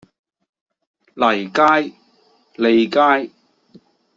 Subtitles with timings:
[1.15, 1.93] 坭街、
[2.57, 3.31] 泥街